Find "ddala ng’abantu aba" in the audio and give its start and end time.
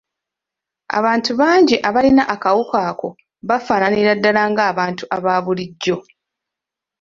4.17-5.33